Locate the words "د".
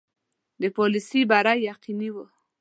0.61-0.63